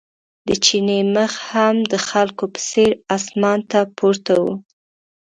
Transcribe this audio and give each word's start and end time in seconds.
د 0.47 0.49
چیني 0.65 0.99
مخ 1.15 1.33
هم 1.51 1.75
د 1.91 1.93
خلکو 2.09 2.43
په 2.53 2.59
څېر 2.69 2.91
اسمان 3.15 3.59
ته 3.71 3.79
پورته 3.97 4.33
و. 4.43 4.45